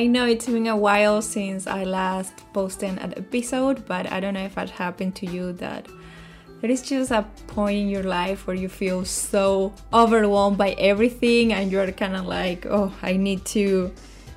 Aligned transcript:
I 0.00 0.06
know 0.06 0.24
it's 0.24 0.46
been 0.46 0.66
a 0.66 0.74
while 0.74 1.20
since 1.20 1.66
I 1.66 1.84
last 1.84 2.32
posted 2.54 2.98
an 2.98 3.12
episode, 3.18 3.84
but 3.86 4.10
I 4.10 4.18
don't 4.18 4.32
know 4.32 4.46
if 4.46 4.56
it 4.56 4.70
happened 4.70 5.14
to 5.16 5.26
you 5.26 5.52
that 5.64 5.88
there 6.62 6.70
is 6.70 6.80
just 6.80 7.10
a 7.10 7.26
point 7.48 7.76
in 7.76 7.90
your 7.90 8.04
life 8.04 8.46
where 8.46 8.56
you 8.56 8.70
feel 8.70 9.04
so 9.04 9.74
overwhelmed 9.92 10.56
by 10.56 10.70
everything 10.78 11.52
and 11.52 11.70
you're 11.70 11.92
kind 11.92 12.16
of 12.16 12.24
like, 12.24 12.64
oh, 12.64 12.94
I 13.02 13.18
need 13.18 13.44
to 13.56 13.92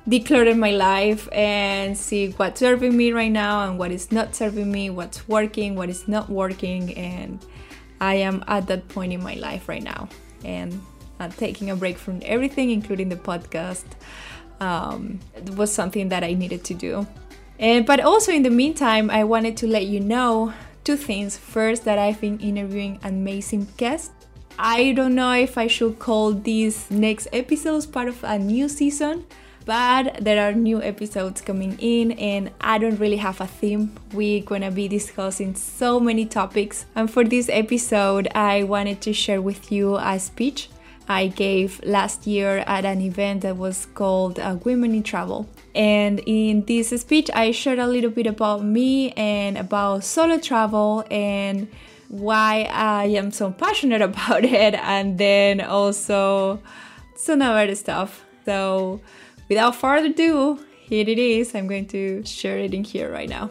declutter 0.06 0.54
my 0.54 0.72
life 0.72 1.30
and 1.32 1.96
see 1.96 2.32
what's 2.32 2.60
serving 2.60 2.94
me 2.94 3.12
right 3.12 3.32
now 3.32 3.66
and 3.66 3.78
what 3.78 3.90
is 3.90 4.12
not 4.12 4.34
serving 4.34 4.70
me, 4.70 4.90
what's 4.90 5.26
working, 5.28 5.76
what 5.76 5.88
is 5.88 6.06
not 6.06 6.28
working. 6.28 6.92
And 6.92 7.42
I 8.02 8.16
am 8.16 8.44
at 8.48 8.66
that 8.66 8.86
point 8.88 9.14
in 9.14 9.22
my 9.22 9.36
life 9.36 9.66
right 9.66 9.82
now. 9.82 10.10
And 10.44 10.78
I'm 11.18 11.32
taking 11.32 11.70
a 11.70 11.76
break 11.76 11.96
from 11.96 12.20
everything, 12.22 12.68
including 12.68 13.08
the 13.08 13.16
podcast. 13.16 13.84
Um, 14.60 15.20
was 15.56 15.72
something 15.72 16.08
that 16.08 16.24
I 16.24 16.32
needed 16.34 16.64
to 16.64 16.74
do. 16.74 17.06
And, 17.58 17.84
but 17.84 18.00
also 18.00 18.32
in 18.32 18.42
the 18.42 18.50
meantime, 18.50 19.10
I 19.10 19.24
wanted 19.24 19.56
to 19.58 19.66
let 19.66 19.86
you 19.86 20.00
know 20.00 20.54
two 20.84 20.96
things. 20.96 21.36
First, 21.36 21.84
that 21.84 21.98
I've 21.98 22.20
been 22.20 22.38
interviewing 22.38 22.98
amazing 23.02 23.68
guests. 23.76 24.10
I 24.58 24.92
don't 24.92 25.14
know 25.14 25.32
if 25.32 25.58
I 25.58 25.66
should 25.66 25.98
call 25.98 26.32
these 26.32 26.90
next 26.90 27.28
episodes 27.32 27.86
part 27.86 28.08
of 28.08 28.22
a 28.22 28.38
new 28.38 28.68
season, 28.68 29.26
but 29.66 30.18
there 30.20 30.48
are 30.48 30.52
new 30.52 30.80
episodes 30.82 31.40
coming 31.40 31.76
in, 31.80 32.12
and 32.12 32.50
I 32.60 32.78
don't 32.78 32.98
really 32.98 33.16
have 33.16 33.40
a 33.40 33.46
theme. 33.46 33.92
We're 34.12 34.42
gonna 34.42 34.70
be 34.70 34.88
discussing 34.88 35.54
so 35.56 35.98
many 35.98 36.26
topics, 36.26 36.86
and 36.94 37.10
for 37.10 37.24
this 37.24 37.48
episode, 37.48 38.28
I 38.34 38.62
wanted 38.62 39.00
to 39.02 39.12
share 39.12 39.42
with 39.42 39.72
you 39.72 39.96
a 39.96 40.18
speech 40.18 40.68
I 41.08 41.26
gave 41.28 41.82
last 41.84 42.26
year 42.26 42.58
at 42.66 42.84
an 42.84 43.00
event 43.00 43.42
that 43.42 43.56
was 43.56 43.86
called 43.94 44.38
uh, 44.38 44.56
Women 44.64 44.94
in 44.94 45.02
Travel. 45.02 45.46
And 45.74 46.20
in 46.26 46.64
this 46.64 46.88
speech, 47.00 47.30
I 47.34 47.50
shared 47.50 47.78
a 47.78 47.86
little 47.86 48.10
bit 48.10 48.26
about 48.26 48.64
me 48.64 49.10
and 49.12 49.58
about 49.58 50.04
solo 50.04 50.38
travel 50.38 51.04
and 51.10 51.68
why 52.08 52.68
I 52.70 53.06
am 53.06 53.30
so 53.32 53.50
passionate 53.50 54.02
about 54.10 54.44
it, 54.44 54.74
and 54.74 55.18
then 55.18 55.60
also 55.60 56.60
some 57.16 57.42
other 57.42 57.74
stuff. 57.74 58.24
So, 58.44 59.00
without 59.48 59.74
further 59.76 60.08
ado, 60.08 60.58
here 60.80 61.08
it 61.08 61.18
is. 61.18 61.54
I'm 61.54 61.66
going 61.66 61.86
to 61.88 62.24
share 62.24 62.58
it 62.58 62.72
in 62.74 62.84
here 62.84 63.10
right 63.10 63.28
now. 63.28 63.50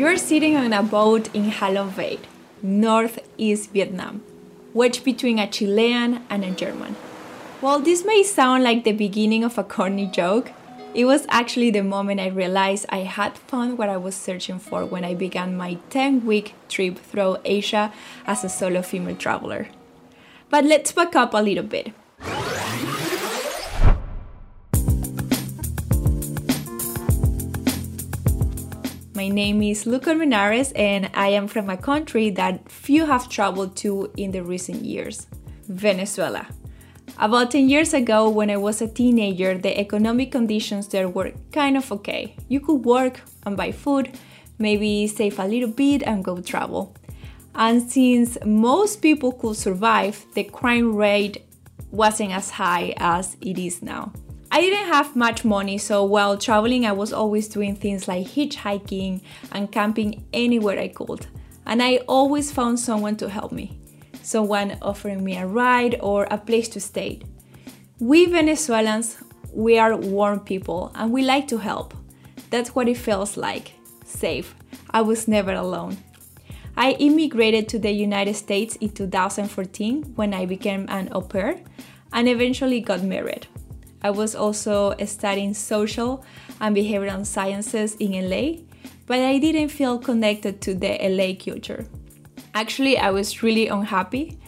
You're 0.00 0.16
sitting 0.16 0.56
on 0.56 0.72
a 0.72 0.82
boat 0.82 1.28
in 1.34 1.50
Halong 1.50 1.94
Bay, 1.94 2.20
northeast 2.62 3.70
Vietnam, 3.70 4.22
wedged 4.72 5.04
between 5.04 5.38
a 5.38 5.46
Chilean 5.46 6.22
and 6.30 6.42
a 6.42 6.52
German. 6.52 6.94
While 7.60 7.80
this 7.80 8.02
may 8.02 8.22
sound 8.22 8.62
like 8.62 8.84
the 8.84 8.92
beginning 8.92 9.44
of 9.44 9.58
a 9.58 9.62
corny 9.62 10.06
joke, 10.06 10.52
it 10.94 11.04
was 11.04 11.26
actually 11.28 11.70
the 11.70 11.82
moment 11.82 12.18
I 12.18 12.28
realized 12.28 12.86
I 12.88 13.00
had 13.00 13.36
found 13.36 13.76
what 13.76 13.90
I 13.90 13.98
was 13.98 14.14
searching 14.14 14.58
for 14.58 14.86
when 14.86 15.04
I 15.04 15.14
began 15.14 15.54
my 15.54 15.76
10 15.90 16.24
week 16.24 16.54
trip 16.70 16.96
through 16.96 17.36
Asia 17.44 17.92
as 18.26 18.42
a 18.42 18.48
solo 18.48 18.80
female 18.80 19.16
traveler. 19.16 19.68
But 20.48 20.64
let's 20.64 20.92
back 20.92 21.14
up 21.14 21.34
a 21.34 21.42
little 21.42 21.62
bit. 21.76 21.92
My 29.20 29.28
name 29.28 29.60
is 29.60 29.84
Luca 29.84 30.14
Linares, 30.14 30.72
and 30.72 31.10
I 31.12 31.28
am 31.28 31.46
from 31.46 31.68
a 31.68 31.76
country 31.76 32.30
that 32.30 32.72
few 32.72 33.04
have 33.04 33.28
traveled 33.28 33.76
to 33.84 34.10
in 34.16 34.30
the 34.30 34.42
recent 34.42 34.82
years 34.82 35.26
Venezuela. 35.68 36.46
About 37.18 37.50
10 37.50 37.68
years 37.68 37.92
ago, 37.92 38.30
when 38.30 38.48
I 38.48 38.56
was 38.56 38.80
a 38.80 38.88
teenager, 38.88 39.58
the 39.58 39.78
economic 39.78 40.32
conditions 40.32 40.88
there 40.88 41.06
were 41.06 41.32
kind 41.52 41.76
of 41.76 41.92
okay. 41.92 42.34
You 42.48 42.60
could 42.60 42.82
work 42.86 43.20
and 43.44 43.58
buy 43.58 43.72
food, 43.72 44.18
maybe 44.58 45.06
save 45.06 45.38
a 45.38 45.46
little 45.46 45.68
bit 45.68 46.02
and 46.02 46.24
go 46.24 46.40
travel. 46.40 46.96
And 47.54 47.82
since 47.82 48.38
most 48.46 49.02
people 49.02 49.32
could 49.32 49.56
survive, 49.56 50.24
the 50.32 50.44
crime 50.44 50.96
rate 50.96 51.44
wasn't 51.90 52.32
as 52.32 52.48
high 52.48 52.94
as 52.96 53.36
it 53.42 53.58
is 53.58 53.82
now. 53.82 54.14
I 54.52 54.60
didn't 54.60 54.88
have 54.88 55.14
much 55.14 55.44
money, 55.44 55.78
so 55.78 56.04
while 56.04 56.36
traveling, 56.36 56.84
I 56.84 56.92
was 56.92 57.12
always 57.12 57.48
doing 57.48 57.76
things 57.76 58.08
like 58.08 58.26
hitchhiking 58.26 59.20
and 59.52 59.70
camping 59.70 60.24
anywhere 60.32 60.78
I 60.78 60.88
could. 60.88 61.26
And 61.66 61.82
I 61.82 61.98
always 62.08 62.50
found 62.50 62.80
someone 62.80 63.16
to 63.18 63.28
help 63.28 63.52
me 63.52 63.80
someone 64.22 64.76
offering 64.82 65.24
me 65.24 65.36
a 65.36 65.46
ride 65.46 65.98
or 66.00 66.26
a 66.30 66.38
place 66.38 66.68
to 66.68 66.80
stay. 66.80 67.20
We 67.98 68.26
Venezuelans, 68.26 69.18
we 69.52 69.78
are 69.78 69.96
warm 69.96 70.40
people 70.40 70.92
and 70.94 71.12
we 71.12 71.22
like 71.22 71.48
to 71.48 71.58
help. 71.58 71.94
That's 72.50 72.74
what 72.74 72.88
it 72.88 72.96
feels 72.96 73.36
like 73.36 73.72
safe. 74.04 74.54
I 74.90 75.02
was 75.02 75.28
never 75.28 75.52
alone. 75.52 75.96
I 76.76 76.92
immigrated 76.92 77.68
to 77.70 77.78
the 77.78 77.90
United 77.90 78.34
States 78.34 78.76
in 78.76 78.90
2014 78.90 80.14
when 80.14 80.32
I 80.32 80.46
became 80.46 80.86
an 80.88 81.08
au 81.12 81.20
pair 81.20 81.60
and 82.12 82.28
eventually 82.28 82.80
got 82.80 83.02
married. 83.02 83.46
I 84.02 84.10
was 84.10 84.34
also 84.34 84.94
studying 85.04 85.54
social 85.54 86.24
and 86.60 86.76
behavioral 86.76 87.24
sciences 87.26 87.94
in 87.96 88.12
LA, 88.28 88.62
but 89.06 89.18
I 89.18 89.38
didn't 89.38 89.68
feel 89.68 89.98
connected 89.98 90.60
to 90.62 90.74
the 90.74 90.98
LA 91.02 91.34
culture. 91.34 91.86
Actually, 92.54 92.98
I 92.98 93.10
was 93.10 93.42
really 93.42 93.68
unhappy, 93.68 94.38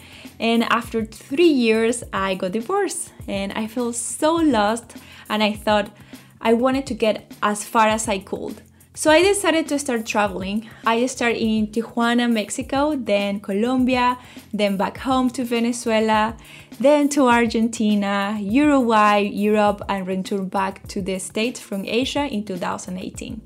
and 0.41 0.65
after 0.65 1.05
three 1.05 1.49
years, 1.49 2.03
I 2.13 2.35
got 2.35 2.53
divorced, 2.53 3.13
and 3.29 3.53
I 3.53 3.67
felt 3.67 3.95
so 3.95 4.35
lost. 4.35 4.97
And 5.29 5.43
I 5.43 5.53
thought 5.53 5.97
I 6.41 6.53
wanted 6.53 6.84
to 6.87 6.95
get 6.95 7.33
as 7.43 7.65
far 7.65 7.87
as 7.87 8.09
I 8.09 8.19
could. 8.19 8.61
So 8.94 9.10
I 9.10 9.22
decided 9.22 9.69
to 9.69 9.78
start 9.78 10.04
traveling. 10.04 10.69
I 10.84 11.06
started 11.06 11.38
in 11.38 11.69
Tijuana, 11.69 12.30
Mexico, 12.30 12.94
then 12.94 13.41
Colombia, 13.41 14.19
then 14.53 14.76
back 14.76 14.98
home 14.98 15.30
to 15.30 15.44
Venezuela, 15.44 16.36
then 16.78 17.08
to 17.08 17.26
Argentina, 17.26 18.36
Uruguay, 18.38 19.20
Europe, 19.20 19.80
and 19.88 20.06
returned 20.06 20.50
back 20.50 20.86
to 20.88 21.00
the 21.00 21.19
States 21.19 21.58
from 21.58 21.86
Asia 21.86 22.26
in 22.26 22.44
2018. 22.44 23.41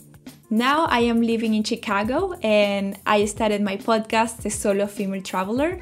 Now 0.51 0.87
I 0.87 1.01
am 1.01 1.23
living 1.23 1.55
in 1.55 1.63
Chicago 1.63 2.33
and 2.43 2.99
I 3.07 3.25
started 3.27 3.63
my 3.63 3.77
podcast, 3.77 4.43
The 4.43 4.51
Solo 4.51 4.89
Female 4.89 5.23
Traveler, 5.23 5.79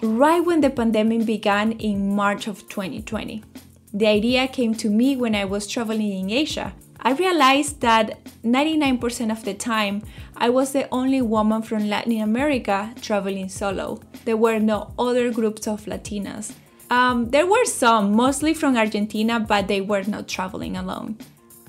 right 0.00 0.40
when 0.40 0.62
the 0.62 0.70
pandemic 0.70 1.26
began 1.26 1.72
in 1.72 2.16
March 2.16 2.46
of 2.46 2.66
2020. 2.70 3.44
The 3.92 4.06
idea 4.06 4.48
came 4.48 4.74
to 4.76 4.88
me 4.88 5.16
when 5.16 5.34
I 5.34 5.44
was 5.44 5.66
traveling 5.66 6.12
in 6.12 6.30
Asia 6.30 6.72
I 7.06 7.12
realized 7.12 7.82
that 7.82 8.18
99% 8.42 9.30
of 9.30 9.44
the 9.44 9.54
time 9.54 10.02
I 10.36 10.48
was 10.48 10.72
the 10.72 10.88
only 10.90 11.22
woman 11.22 11.62
from 11.62 11.88
Latin 11.88 12.20
America 12.20 12.92
traveling 13.00 13.48
solo. 13.48 14.00
There 14.24 14.36
were 14.36 14.58
no 14.58 14.92
other 14.98 15.30
groups 15.30 15.68
of 15.68 15.84
Latinas. 15.84 16.54
Um, 16.90 17.30
there 17.30 17.46
were 17.46 17.64
some, 17.64 18.16
mostly 18.16 18.54
from 18.54 18.76
Argentina, 18.76 19.38
but 19.38 19.68
they 19.68 19.80
were 19.80 20.02
not 20.02 20.26
traveling 20.26 20.76
alone. 20.76 21.16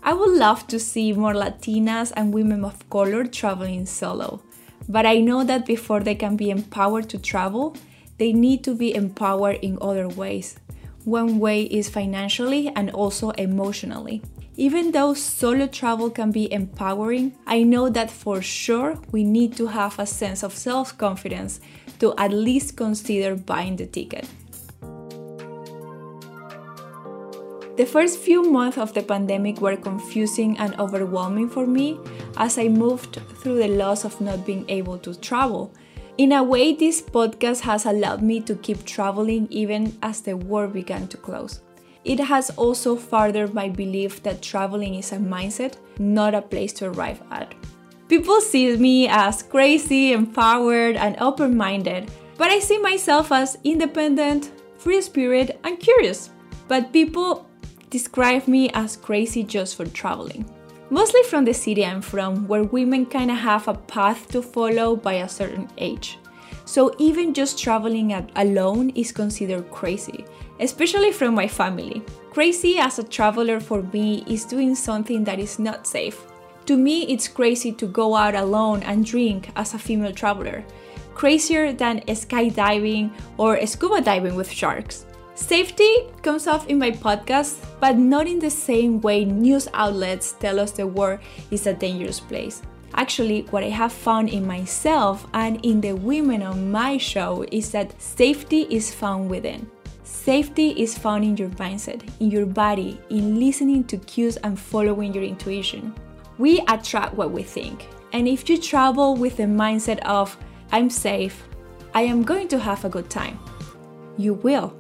I 0.02 0.14
would 0.14 0.36
love 0.36 0.66
to 0.70 0.80
see 0.80 1.14
more 1.14 1.36
Latinas 1.36 2.12
and 2.16 2.34
women 2.34 2.66
of 2.66 2.90
color 2.90 3.24
traveling 3.24 3.86
solo, 3.86 4.42
but 4.90 5.06
I 5.06 5.20
know 5.20 5.44
that 5.44 5.68
before 5.68 6.00
they 6.00 6.16
can 6.16 6.36
be 6.36 6.50
empowered 6.50 7.10
to 7.10 7.20
travel, 7.20 7.78
they 8.18 8.34
need 8.34 8.64
to 8.64 8.74
be 8.74 8.96
empowered 8.96 9.60
in 9.62 9.78
other 9.82 10.08
ways. 10.08 10.58
One 11.08 11.40
way 11.40 11.62
is 11.64 11.88
financially 11.88 12.68
and 12.76 12.92
also 12.92 13.30
emotionally. 13.30 14.22
Even 14.58 14.92
though 14.92 15.14
solo 15.14 15.66
travel 15.66 16.10
can 16.10 16.32
be 16.32 16.52
empowering, 16.52 17.32
I 17.48 17.64
know 17.64 17.88
that 17.88 18.12
for 18.12 18.42
sure 18.42 19.00
we 19.14 19.24
need 19.24 19.56
to 19.56 19.68
have 19.68 19.98
a 20.00 20.06
sense 20.06 20.44
of 20.44 20.54
self 20.54 20.98
confidence 20.98 21.62
to 22.00 22.14
at 22.18 22.34
least 22.34 22.76
consider 22.76 23.38
buying 23.38 23.78
the 23.78 23.86
ticket. 23.86 24.28
The 27.78 27.86
first 27.86 28.20
few 28.20 28.52
months 28.52 28.78
of 28.78 28.94
the 28.94 29.02
pandemic 29.02 29.62
were 29.62 29.78
confusing 29.78 30.58
and 30.58 30.78
overwhelming 30.78 31.48
for 31.48 31.66
me 31.66 31.98
as 32.36 32.58
I 32.58 32.68
moved 32.68 33.22
through 33.40 33.60
the 33.60 33.70
loss 33.70 34.04
of 34.04 34.20
not 34.20 34.46
being 34.46 34.66
able 34.68 34.98
to 34.98 35.16
travel. 35.16 35.72
In 36.18 36.32
a 36.32 36.42
way, 36.42 36.74
this 36.74 37.00
podcast 37.00 37.60
has 37.62 37.86
allowed 37.86 38.24
me 38.24 38.42
to 38.42 38.56
keep 38.56 38.84
traveling 38.86 39.48
even 39.52 39.96
as 40.02 40.22
the 40.22 40.36
world 40.36 40.74
began 40.74 41.08
to 41.10 41.18
close. 41.18 41.62
It 42.06 42.20
has 42.20 42.50
also 42.58 42.96
furthered 42.96 43.54
my 43.54 43.70
belief 43.70 44.24
that 44.24 44.42
traveling 44.42 44.96
is 44.96 45.12
a 45.12 45.18
mindset, 45.18 45.76
not 46.00 46.34
a 46.34 46.42
place 46.42 46.74
to 46.74 46.90
arrive 46.90 47.22
at. 47.30 47.54
People 48.10 48.42
see 48.42 48.76
me 48.78 49.08
as 49.08 49.44
crazy, 49.44 50.14
empowered, 50.14 50.96
and 50.96 51.16
open 51.20 51.56
minded, 51.56 52.10
but 52.36 52.50
I 52.50 52.60
see 52.60 52.80
myself 52.80 53.32
as 53.32 53.60
independent, 53.64 54.52
free 54.80 55.02
spirit, 55.02 55.60
and 55.64 55.80
curious. 55.80 56.32
But 56.68 56.92
people 56.94 57.48
describe 57.92 58.48
me 58.48 58.72
as 58.72 58.98
crazy 58.98 59.44
just 59.44 59.76
for 59.76 59.86
traveling. 59.86 60.50
Mostly 60.90 61.22
from 61.24 61.44
the 61.44 61.54
city 61.54 61.86
I'm 61.86 62.02
from, 62.02 62.48
where 62.48 62.64
women 62.64 63.06
kind 63.06 63.30
of 63.30 63.38
have 63.38 63.68
a 63.68 63.74
path 63.74 64.30
to 64.30 64.42
follow 64.42 64.96
by 64.96 65.14
a 65.14 65.28
certain 65.28 65.68
age. 65.78 66.18
So 66.64 66.96
even 66.98 67.34
just 67.34 67.60
traveling 67.60 68.14
alone 68.36 68.92
is 68.92 69.12
considered 69.12 69.70
crazy, 69.72 70.26
especially 70.60 71.12
from 71.12 71.36
my 71.36 71.48
family. 71.48 72.02
Crazy 72.32 72.78
as 72.78 73.00
a 73.00 73.04
traveler 73.04 73.60
for 73.60 73.84
me 73.92 74.24
is 74.28 74.46
doing 74.46 74.76
something 74.76 75.24
that 75.26 75.40
is 75.40 75.60
not 75.60 75.88
safe. 75.88 76.22
To 76.68 76.78
me, 76.78 77.04
it's 77.08 77.28
crazy 77.28 77.72
to 77.72 77.88
go 77.88 78.16
out 78.16 78.36
alone 78.36 78.84
and 78.84 79.06
drink 79.06 79.50
as 79.56 79.74
a 79.74 79.80
female 79.80 80.14
traveler, 80.14 80.64
crazier 81.16 81.74
than 81.74 82.02
skydiving 82.02 83.12
or 83.38 83.66
scuba 83.66 84.02
diving 84.02 84.36
with 84.36 84.52
sharks. 84.52 85.07
Safety 85.38 86.10
comes 86.24 86.48
up 86.48 86.68
in 86.68 86.80
my 86.80 86.90
podcast, 86.90 87.64
but 87.80 87.96
not 87.96 88.26
in 88.26 88.40
the 88.40 88.50
same 88.50 89.00
way 89.02 89.24
news 89.24 89.68
outlets 89.76 90.34
tell 90.34 90.60
us 90.60 90.72
the 90.72 90.88
world 90.88 91.20
is 91.52 91.68
a 91.68 91.74
dangerous 91.76 92.20
place. 92.20 92.64
Actually, 92.96 93.44
what 93.52 93.64
I 93.64 93.70
have 93.70 93.94
found 93.94 94.30
in 94.30 94.48
myself 94.48 95.28
and 95.36 95.64
in 95.64 95.80
the 95.80 95.94
women 95.94 96.42
on 96.42 96.72
my 96.72 96.98
show 96.98 97.46
is 97.52 97.70
that 97.72 98.02
safety 98.02 98.66
is 98.72 98.92
found 98.92 99.30
within. 99.30 99.70
Safety 100.04 100.72
is 100.72 100.98
found 100.98 101.24
in 101.24 101.38
your 101.38 101.50
mindset, 101.50 102.02
in 102.20 102.32
your 102.32 102.48
body, 102.48 103.00
in 103.12 103.40
listening 103.40 103.84
to 103.86 103.98
cues 103.98 104.38
and 104.38 104.60
following 104.60 105.14
your 105.14 105.24
intuition. 105.24 105.94
We 106.40 106.62
attract 106.68 107.14
what 107.14 107.30
we 107.30 107.44
think. 107.44 107.88
And 108.12 108.28
if 108.28 108.50
you 108.50 108.60
travel 108.60 109.16
with 109.16 109.38
the 109.38 109.44
mindset 109.44 110.00
of, 110.00 110.36
I'm 110.72 110.90
safe, 110.90 111.44
I 111.94 112.02
am 112.02 112.24
going 112.24 112.48
to 112.48 112.60
have 112.60 112.86
a 112.86 112.90
good 112.90 113.12
time, 113.12 113.40
you 114.18 114.34
will. 114.34 114.77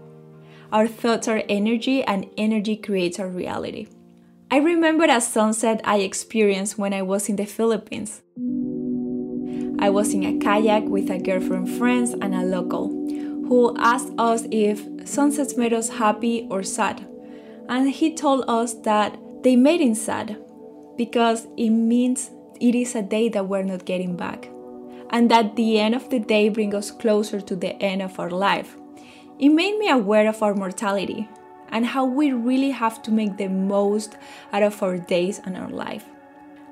Our 0.71 0.87
thoughts 0.87 1.27
are 1.29 1.43
energy, 1.47 2.03
and 2.03 2.25
energy 2.37 2.75
creates 2.75 3.19
our 3.19 3.29
reality. 3.29 3.87
I 4.51 4.57
remember 4.57 5.05
a 5.05 5.21
sunset 5.21 5.79
I 5.83 5.99
experienced 5.99 6.77
when 6.77 6.93
I 6.93 7.01
was 7.01 7.29
in 7.29 7.37
the 7.37 7.45
Philippines. 7.45 8.21
I 9.79 9.89
was 9.89 10.13
in 10.13 10.23
a 10.23 10.37
kayak 10.39 10.83
with 10.83 11.09
a 11.09 11.19
girlfriend 11.19 11.69
friends 11.77 12.11
and 12.11 12.35
a 12.35 12.43
local 12.43 12.89
who 13.47 13.75
asked 13.77 14.11
us 14.17 14.45
if 14.51 14.83
sunsets 15.05 15.55
made 15.55 15.71
us 15.71 15.87
happy 15.87 16.47
or 16.49 16.63
sad. 16.63 17.07
And 17.69 17.89
he 17.89 18.13
told 18.13 18.43
us 18.49 18.73
that 18.83 19.17
they 19.43 19.55
made 19.55 19.79
him 19.79 19.95
sad 19.95 20.37
because 20.97 21.47
it 21.55 21.69
means 21.69 22.31
it 22.59 22.75
is 22.75 22.95
a 22.95 23.01
day 23.01 23.29
that 23.29 23.47
we're 23.47 23.63
not 23.63 23.85
getting 23.85 24.17
back. 24.17 24.49
And 25.11 25.31
that 25.31 25.55
the 25.55 25.79
end 25.79 25.95
of 25.95 26.09
the 26.09 26.19
day 26.19 26.49
brings 26.49 26.75
us 26.75 26.91
closer 26.91 27.39
to 27.39 27.55
the 27.55 27.75
end 27.81 28.01
of 28.01 28.19
our 28.19 28.31
life. 28.31 28.75
It 29.39 29.49
made 29.49 29.77
me 29.77 29.89
aware 29.89 30.27
of 30.27 30.41
our 30.41 30.55
mortality 30.55 31.29
and 31.69 31.85
how 31.85 32.05
we 32.05 32.31
really 32.31 32.71
have 32.71 33.03
to 33.03 33.11
make 33.11 33.37
the 33.37 33.47
most 33.47 34.17
out 34.51 34.63
of 34.63 34.81
our 34.81 34.97
days 34.97 35.39
and 35.45 35.55
our 35.55 35.69
life. 35.69 36.05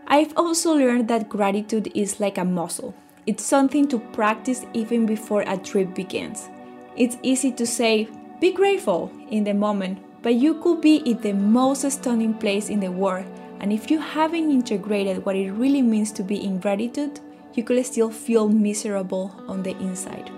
I've 0.07 0.33
also 0.35 0.73
learned 0.73 1.07
that 1.09 1.29
gratitude 1.29 1.91
is 1.93 2.19
like 2.19 2.37
a 2.37 2.45
muscle. 2.45 2.95
It's 3.27 3.43
something 3.43 3.87
to 3.89 3.99
practice 3.99 4.65
even 4.73 5.05
before 5.05 5.43
a 5.45 5.57
trip 5.57 5.93
begins. 5.93 6.49
It's 6.95 7.17
easy 7.21 7.51
to 7.51 7.67
say, 7.67 8.07
be 8.39 8.51
grateful 8.51 9.11
in 9.29 9.43
the 9.43 9.53
moment, 9.53 9.99
but 10.21 10.35
you 10.35 10.55
could 10.61 10.81
be 10.81 10.97
in 10.97 11.21
the 11.21 11.33
most 11.33 11.89
stunning 11.91 12.33
place 12.33 12.69
in 12.69 12.79
the 12.79 12.91
world, 12.91 13.25
and 13.59 13.71
if 13.71 13.91
you 13.91 13.99
haven't 13.99 14.51
integrated 14.51 15.25
what 15.25 15.35
it 15.35 15.51
really 15.51 15.81
means 15.81 16.11
to 16.13 16.23
be 16.23 16.43
in 16.43 16.59
gratitude, 16.59 17.19
you 17.53 17.63
could 17.63 17.85
still 17.85 18.09
feel 18.09 18.49
miserable 18.49 19.35
on 19.47 19.63
the 19.63 19.77
inside. 19.77 20.31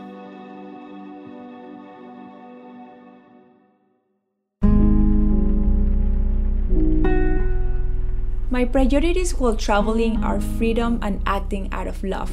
My 8.57 8.65
priorities 8.65 9.37
while 9.37 9.55
traveling 9.55 10.23
are 10.23 10.41
freedom 10.41 10.97
and 11.03 11.21
acting 11.27 11.71
out 11.71 11.85
of 11.85 12.03
love. 12.03 12.31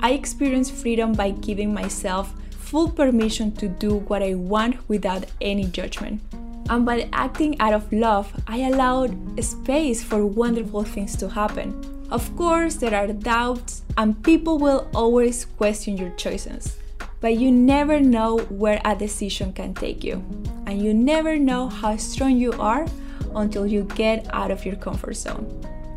I 0.00 0.10
experience 0.10 0.68
freedom 0.68 1.12
by 1.12 1.30
giving 1.30 1.72
myself 1.72 2.34
full 2.50 2.90
permission 2.90 3.52
to 3.62 3.68
do 3.68 3.98
what 4.10 4.24
I 4.24 4.34
want 4.34 4.74
without 4.88 5.26
any 5.40 5.66
judgment. 5.66 6.20
And 6.68 6.84
by 6.84 7.08
acting 7.12 7.60
out 7.60 7.74
of 7.74 7.92
love, 7.92 8.26
I 8.48 8.62
allowed 8.62 9.14
space 9.38 10.02
for 10.02 10.26
wonderful 10.26 10.82
things 10.82 11.14
to 11.18 11.28
happen. 11.28 11.70
Of 12.10 12.34
course, 12.34 12.74
there 12.74 12.92
are 12.92 13.06
doubts, 13.06 13.82
and 13.96 14.20
people 14.24 14.58
will 14.58 14.90
always 14.96 15.44
question 15.44 15.96
your 15.96 16.10
choices. 16.16 16.76
But 17.20 17.38
you 17.38 17.52
never 17.52 18.00
know 18.00 18.38
where 18.50 18.80
a 18.84 18.96
decision 18.96 19.52
can 19.52 19.74
take 19.74 20.02
you, 20.02 20.24
and 20.66 20.82
you 20.82 20.92
never 20.92 21.38
know 21.38 21.68
how 21.68 21.96
strong 21.98 22.36
you 22.36 22.50
are 22.54 22.84
until 23.34 23.66
you 23.66 23.84
get 23.94 24.26
out 24.32 24.50
of 24.50 24.64
your 24.64 24.76
comfort 24.76 25.14
zone. 25.14 25.46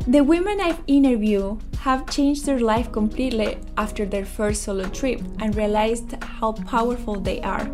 The 0.06 0.24
women 0.24 0.60
I've 0.60 0.82
interviewed 0.86 1.60
have 1.80 2.10
changed 2.10 2.46
their 2.46 2.60
life 2.60 2.90
completely 2.90 3.58
after 3.76 4.06
their 4.06 4.24
first 4.24 4.62
solo 4.62 4.88
trip 4.88 5.20
and 5.40 5.54
realized 5.54 6.14
how 6.22 6.52
powerful 6.52 7.20
they 7.20 7.40
are. 7.42 7.64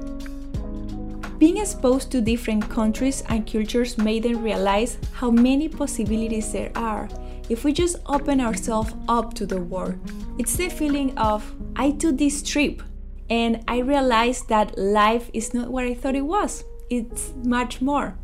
Being 1.39 1.59
exposed 1.59 2.11
to 2.13 2.21
different 2.21 2.69
countries 2.69 3.23
and 3.29 3.47
cultures 3.47 3.99
made 3.99 4.23
them 4.23 4.43
realize 4.43 4.99
how 5.13 5.31
many 5.31 5.69
possibilities 5.69 6.51
there 6.53 6.73
are 6.75 7.09
if 7.49 7.63
we 7.63 7.73
just 7.73 7.99
open 8.07 8.41
ourselves 8.41 8.95
up 9.09 9.35
to 9.35 9.47
the 9.47 9.61
world. 9.61 9.99
It's 10.39 10.57
the 10.57 10.69
feeling 10.69 11.17
of, 11.19 11.55
I 11.77 11.93
took 11.93 12.17
this 12.17 12.43
trip 12.43 12.83
and 13.31 13.63
I 13.69 13.79
realized 13.79 14.49
that 14.49 14.77
life 14.79 15.31
is 15.33 15.53
not 15.53 15.69
what 15.69 15.85
I 15.85 15.95
thought 15.95 16.17
it 16.17 16.27
was, 16.27 16.65
it's 16.91 17.33
much 17.45 17.81
more. 17.81 18.17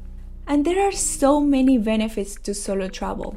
And 0.46 0.64
there 0.64 0.86
are 0.86 0.92
so 0.92 1.40
many 1.40 1.78
benefits 1.78 2.34
to 2.42 2.54
solo 2.54 2.88
travel. 2.88 3.36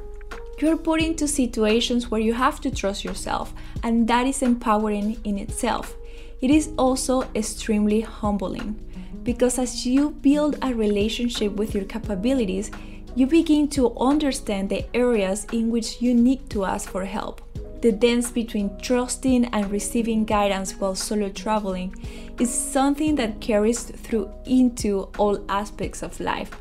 You're 0.60 0.78
put 0.78 1.02
into 1.02 1.28
situations 1.28 2.10
where 2.10 2.22
you 2.22 2.34
have 2.34 2.62
to 2.62 2.72
trust 2.72 3.04
yourself, 3.04 3.54
and 3.84 4.08
that 4.08 4.26
is 4.26 4.42
empowering 4.42 5.20
in 5.24 5.38
itself. 5.38 5.96
It 6.42 6.50
is 6.50 6.72
also 6.78 7.24
extremely 7.36 8.02
humbling 8.02 8.80
because 9.24 9.60
as 9.60 9.86
you 9.86 10.12
build 10.12 10.58
a 10.62 10.74
relationship 10.74 11.54
with 11.54 11.74
your 11.74 11.86
capabilities, 11.86 12.72
you 13.16 13.28
begin 13.28 13.68
to 13.70 13.98
understand 13.98 14.70
the 14.70 14.86
areas 14.96 15.46
in 15.52 15.72
which 15.72 16.02
you 16.02 16.14
need 16.14 16.50
to 16.52 16.66
ask 16.66 16.90
for 16.90 17.06
help. 17.06 17.42
The 17.82 17.92
dance 17.92 18.32
between 18.32 18.78
trusting 18.80 19.46
and 19.46 19.72
receiving 19.72 20.26
guidance 20.26 20.74
while 20.74 20.96
solo 20.96 21.30
traveling 21.30 21.96
is 22.40 22.54
something 22.54 23.16
that 23.16 23.42
carries 23.42 23.84
through 23.84 24.32
into 24.46 25.10
all 25.18 25.44
aspects 25.50 26.02
of 26.02 26.20
life 26.20 26.52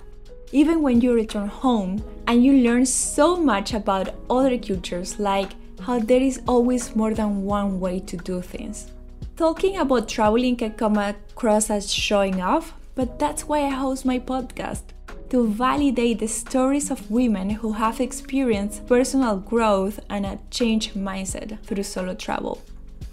even 0.55 0.83
when 0.83 1.01
you 1.01 1.13
return 1.13 1.49
home 1.49 2.01
and 2.29 2.45
you 2.45 2.53
learn 2.53 2.87
so 2.87 3.37
much 3.37 3.75
about 3.75 4.15
other 4.31 4.57
cultures, 4.57 5.19
like 5.19 5.51
how 5.81 5.99
there 5.99 6.23
is 6.23 6.41
always 6.47 6.95
more 6.95 7.13
than 7.13 7.43
one 7.43 7.81
way 7.81 7.99
to 7.99 8.17
do 8.17 8.41
things. 8.41 8.93
Talking 9.37 9.79
about 9.79 10.09
traveling 10.09 10.55
can 10.55 10.71
come 10.75 10.97
across 10.97 11.71
as 11.71 11.93
showing 11.93 12.41
off, 12.41 12.73
but 12.95 13.19
that's 13.19 13.49
why 13.49 13.63
I 13.63 13.71
host 13.71 14.05
my 14.05 14.21
podcast 14.21 14.83
to 15.31 15.49
validate 15.49 16.21
the 16.21 16.29
stories 16.29 16.89
of 16.93 17.11
women 17.11 17.51
who 17.51 17.73
have 17.73 18.01
experienced 18.01 18.87
personal 18.87 19.39
growth 19.39 19.99
and 20.09 20.25
a 20.25 20.39
changed 20.53 20.95
mindset 20.95 21.61
through 21.65 21.83
solo 21.83 22.15
travel. 22.15 22.63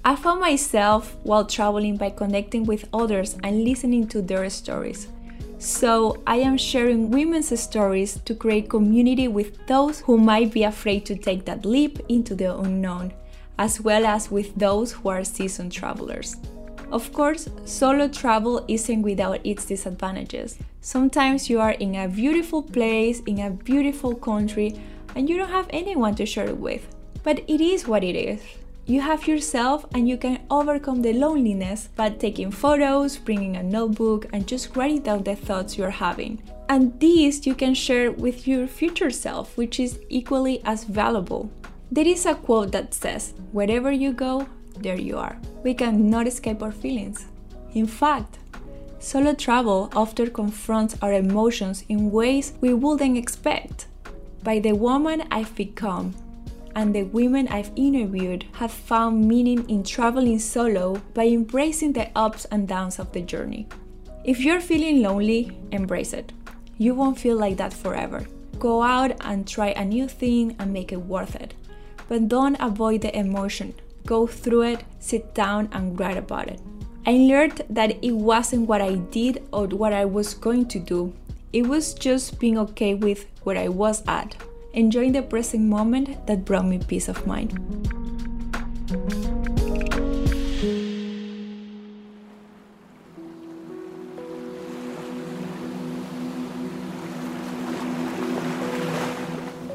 I 0.05 0.15
found 0.15 0.41
myself 0.41 1.15
while 1.23 1.45
traveling 1.45 1.97
by 1.97 2.11
connecting 2.11 2.65
with 2.65 2.87
others 2.93 3.35
and 3.43 3.63
listening 3.63 4.07
to 4.09 4.21
their 4.21 4.47
stories. 4.51 5.07
So, 5.61 6.23
I 6.25 6.37
am 6.37 6.57
sharing 6.57 7.11
women's 7.11 7.53
stories 7.61 8.19
to 8.25 8.33
create 8.33 8.67
community 8.67 9.27
with 9.27 9.67
those 9.67 9.99
who 9.99 10.17
might 10.17 10.51
be 10.51 10.63
afraid 10.63 11.05
to 11.05 11.15
take 11.15 11.45
that 11.45 11.65
leap 11.65 11.99
into 12.09 12.33
the 12.33 12.57
unknown, 12.57 13.13
as 13.59 13.79
well 13.79 14.07
as 14.07 14.31
with 14.31 14.55
those 14.55 14.91
who 14.91 15.09
are 15.09 15.23
seasoned 15.23 15.71
travelers. 15.71 16.35
Of 16.91 17.13
course, 17.13 17.47
solo 17.65 18.07
travel 18.07 18.65
isn't 18.67 19.03
without 19.03 19.45
its 19.45 19.65
disadvantages. 19.65 20.57
Sometimes 20.81 21.47
you 21.47 21.59
are 21.59 21.77
in 21.77 21.93
a 21.93 22.07
beautiful 22.07 22.63
place, 22.63 23.19
in 23.27 23.41
a 23.41 23.51
beautiful 23.51 24.15
country, 24.15 24.73
and 25.15 25.29
you 25.29 25.37
don't 25.37 25.51
have 25.51 25.67
anyone 25.69 26.15
to 26.15 26.25
share 26.25 26.47
it 26.47 26.57
with. 26.57 26.87
But 27.21 27.47
it 27.47 27.61
is 27.61 27.87
what 27.87 28.03
it 28.03 28.15
is. 28.15 28.41
You 28.87 28.99
have 29.01 29.27
yourself 29.27 29.85
and 29.93 30.09
you 30.09 30.17
can 30.17 30.41
overcome 30.49 31.01
the 31.01 31.13
loneliness 31.13 31.89
by 31.95 32.09
taking 32.09 32.51
photos, 32.51 33.15
bringing 33.17 33.55
a 33.55 33.63
notebook, 33.63 34.25
and 34.33 34.47
just 34.47 34.75
writing 34.75 35.01
down 35.01 35.23
the 35.23 35.35
thoughts 35.35 35.77
you're 35.77 35.91
having. 35.91 36.41
And 36.67 36.99
these 36.99 37.45
you 37.45 37.53
can 37.53 37.75
share 37.75 38.11
with 38.11 38.47
your 38.47 38.65
future 38.65 39.11
self, 39.11 39.55
which 39.55 39.79
is 39.79 39.99
equally 40.09 40.61
as 40.65 40.83
valuable. 40.83 41.51
There 41.91 42.07
is 42.07 42.25
a 42.25 42.33
quote 42.33 42.71
that 42.71 42.93
says, 42.93 43.33
Wherever 43.51 43.91
you 43.91 44.13
go, 44.13 44.47
there 44.79 44.99
you 44.99 45.17
are. 45.17 45.37
We 45.63 45.75
cannot 45.75 46.27
escape 46.27 46.63
our 46.63 46.71
feelings. 46.71 47.25
In 47.73 47.85
fact, 47.85 48.39
solo 48.99 49.33
travel 49.35 49.89
often 49.93 50.31
confronts 50.31 50.97
our 51.01 51.13
emotions 51.13 51.85
in 51.87 52.11
ways 52.11 52.53
we 52.61 52.73
wouldn't 52.73 53.17
expect. 53.17 53.85
By 54.43 54.57
the 54.57 54.73
woman 54.73 55.27
I've 55.29 55.53
become, 55.55 56.15
and 56.75 56.93
the 56.93 57.03
women 57.03 57.47
I've 57.47 57.71
interviewed 57.75 58.45
have 58.53 58.71
found 58.71 59.27
meaning 59.27 59.69
in 59.69 59.83
traveling 59.83 60.39
solo 60.39 61.01
by 61.13 61.27
embracing 61.27 61.93
the 61.93 62.09
ups 62.15 62.45
and 62.45 62.67
downs 62.67 62.99
of 62.99 63.11
the 63.11 63.21
journey. 63.21 63.67
If 64.23 64.39
you're 64.39 64.61
feeling 64.61 65.01
lonely, 65.01 65.57
embrace 65.71 66.13
it. 66.13 66.31
You 66.77 66.95
won't 66.95 67.19
feel 67.19 67.37
like 67.37 67.57
that 67.57 67.73
forever. 67.73 68.25
Go 68.59 68.83
out 68.83 69.17
and 69.21 69.47
try 69.47 69.69
a 69.69 69.85
new 69.85 70.07
thing 70.07 70.55
and 70.59 70.71
make 70.71 70.91
it 70.91 71.01
worth 71.01 71.35
it. 71.35 71.53
But 72.07 72.27
don't 72.27 72.57
avoid 72.59 73.01
the 73.01 73.17
emotion. 73.17 73.73
Go 74.05 74.27
through 74.27 74.63
it, 74.63 74.83
sit 74.99 75.33
down, 75.33 75.69
and 75.71 75.99
write 75.99 76.17
about 76.17 76.47
it. 76.47 76.59
I 77.05 77.13
learned 77.13 77.61
that 77.69 78.03
it 78.03 78.11
wasn't 78.11 78.67
what 78.67 78.81
I 78.81 78.95
did 78.95 79.43
or 79.51 79.67
what 79.67 79.93
I 79.93 80.05
was 80.05 80.33
going 80.33 80.67
to 80.67 80.79
do. 80.79 81.13
It 81.51 81.63
was 81.63 81.93
just 81.93 82.39
being 82.39 82.57
okay 82.59 82.93
with 82.93 83.25
where 83.43 83.57
I 83.57 83.67
was 83.67 84.03
at, 84.07 84.35
enjoying 84.73 85.11
the 85.11 85.21
present 85.21 85.63
moment 85.63 86.27
that 86.27 86.45
brought 86.45 86.65
me 86.65 86.79
peace 86.79 87.07
of 87.07 87.27
mind. 87.27 87.57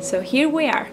So 0.00 0.20
here 0.20 0.48
we 0.48 0.68
are. 0.68 0.88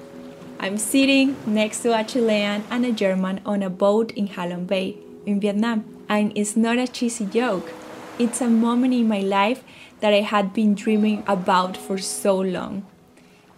I'm 0.60 0.78
sitting 0.78 1.36
next 1.46 1.82
to 1.84 1.98
a 1.98 2.04
Chilean 2.04 2.64
and 2.72 2.86
a 2.86 2.92
German 2.92 3.42
on 3.46 3.62
a 3.62 3.70
boat 3.70 4.12
in 4.12 4.30
Halong 4.30 4.66
Bay 4.66 4.98
in 5.26 5.40
Vietnam. 5.40 5.86
And 6.10 6.32
it's 6.36 6.58
not 6.58 6.80
a 6.80 6.88
cheesy 6.88 7.26
joke. 7.26 7.72
It's 8.18 8.42
a 8.42 8.50
moment 8.50 8.94
in 8.94 9.08
my 9.08 9.20
life 9.20 9.64
that 10.00 10.14
I 10.14 10.22
had 10.22 10.54
been 10.54 10.74
dreaming 10.74 11.24
about 11.28 11.78
for 11.78 11.98
so 11.98 12.40
long. 12.40 12.86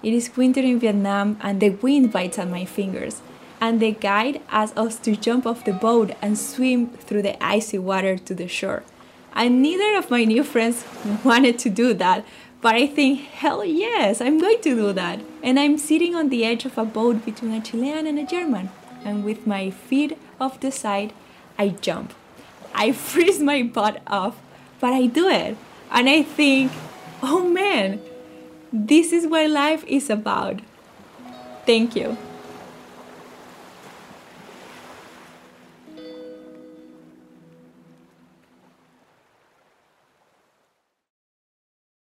It 0.04 0.14
is 0.14 0.36
winter 0.36 0.62
in 0.62 0.80
Vietnam 0.80 1.38
and 1.42 1.60
the 1.60 1.70
wind 1.72 2.12
bites 2.12 2.38
at 2.40 2.50
my 2.50 2.66
fingers. 2.66 3.22
And 3.60 3.80
the 3.80 3.92
guide 3.92 4.42
asks 4.50 4.78
us 4.78 4.98
to 5.00 5.16
jump 5.16 5.46
off 5.46 5.66
the 5.66 5.74
boat 5.74 6.12
and 6.22 6.38
swim 6.38 6.90
through 6.90 7.24
the 7.24 7.42
icy 7.44 7.78
water 7.78 8.18
to 8.18 8.36
the 8.36 8.48
shore. 8.48 8.84
And 9.34 9.62
neither 9.62 9.98
of 9.98 10.12
my 10.12 10.24
new 10.24 10.44
friends 10.44 10.86
wanted 11.24 11.60
to 11.60 11.70
do 11.70 11.94
that, 11.94 12.25
but 12.62 12.74
I 12.74 12.88
think, 12.88 13.20
hell 13.20 13.64
yes, 13.64 14.22
I'm 14.22 14.40
going 14.40 14.60
to 14.62 14.75
do 14.75 14.94
that. 14.94 15.20
And 15.44 15.60
I'm 15.60 15.78
sitting 15.78 16.16
on 16.16 16.30
the 16.30 16.44
edge 16.44 16.66
of 16.66 16.78
a 16.78 16.86
boat 16.86 17.24
between 17.24 17.54
a 17.54 17.62
Chilean 17.62 18.08
and 18.08 18.18
a 18.18 18.25
German. 18.25 18.70
And 19.04 19.24
with 19.24 19.46
my 19.46 19.70
feet 19.70 20.18
off 20.40 20.60
the 20.60 20.72
side, 20.72 21.14
I 21.60 21.70
jump. 21.70 22.14
I 22.74 22.92
freeze 23.08 23.40
my 23.40 23.62
butt 23.62 24.02
off, 24.08 24.42
but 24.80 24.94
I 24.94 25.06
do 25.06 25.28
it. 25.30 25.58
And 25.92 26.10
I 26.10 26.24
think, 26.24 26.72
oh 27.22 27.48
man, 27.48 28.02
this 28.75 29.13
is 29.13 29.25
what 29.25 29.50
life 29.50 29.86
is 29.86 30.10
about. 30.10 30.60
Thank 31.65 31.96
you. 31.96 32.17